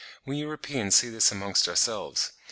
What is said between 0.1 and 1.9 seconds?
We Europeans see this amongst